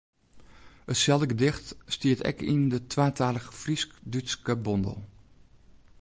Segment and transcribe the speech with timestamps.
[0.93, 4.99] Itselde gedicht stiet ek yn de twatalige Frysk-Dútske bondel.